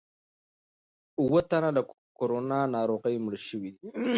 [1.19, 1.81] اووه تنه له
[2.17, 3.87] کورونا ناروغۍ مړه شوي دي.